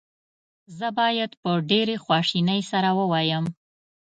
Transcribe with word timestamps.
زه 0.77 0.87
باید 0.99 1.31
په 1.41 1.49
ډېرې 1.69 1.95
خواشینۍ 2.03 2.61
سره 2.71 2.89
ووایم. 2.99 3.45